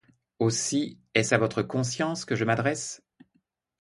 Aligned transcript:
Aussi 0.39 0.97
est-ce 1.13 1.35
à 1.35 1.37
votre 1.37 1.61
conscience 1.61 2.25
que 2.25 2.35
je 2.35 2.43
m'adresse. 2.43 3.03